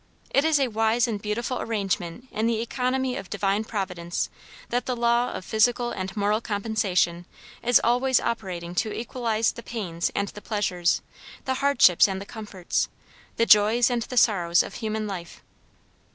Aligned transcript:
It 0.31 0.43
is 0.43 0.59
a 0.59 0.67
wise 0.69 1.07
and 1.07 1.21
beautiful 1.21 1.61
arrangement 1.61 2.27
in 2.31 2.47
the 2.47 2.59
economy 2.59 3.15
of 3.15 3.29
Divine 3.29 3.63
Providence 3.63 4.31
that 4.69 4.87
the 4.87 4.95
law 4.95 5.31
of 5.31 5.45
physical 5.45 5.91
and 5.91 6.17
moral 6.17 6.41
compensation 6.41 7.27
is 7.61 7.79
always 7.83 8.19
operating 8.19 8.73
to 8.81 8.91
equalize 8.91 9.51
the 9.51 9.61
pains 9.61 10.09
and 10.15 10.29
the 10.29 10.41
pleasures, 10.41 11.03
the 11.45 11.53
hardships 11.61 12.07
and 12.07 12.19
the 12.19 12.25
comforts, 12.25 12.89
the 13.37 13.45
joys 13.45 13.91
and 13.91 14.01
the 14.01 14.17
sorrows 14.17 14.63
of 14.63 14.73
human 14.73 15.05
life. 15.05 15.43